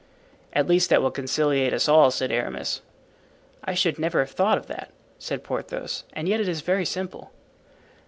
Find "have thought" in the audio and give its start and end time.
4.21-4.57